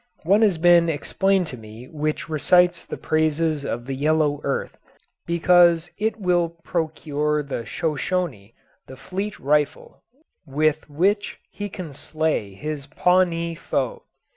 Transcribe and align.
One 0.23 0.41
has 0.41 0.57
been 0.57 0.89
explained 0.89 1.45
to 1.53 1.57
me 1.57 1.87
which 1.87 2.27
recites 2.27 2.83
the 2.85 2.97
praises 2.97 3.63
of 3.63 3.85
the 3.85 3.93
"yellow 3.93 4.41
earth," 4.43 4.75
because 5.27 5.91
it 5.95 6.19
will 6.19 6.49
procure 6.63 7.43
the 7.43 7.65
Shoshonee 7.67 8.55
the 8.87 8.97
fleet 8.97 9.39
rifle 9.39 10.01
with 10.43 10.89
which 10.89 11.37
he 11.51 11.69
can 11.69 11.93
slay 11.93 12.55
his 12.55 12.87
Pawnee 12.87 13.53
foe. 13.53 14.05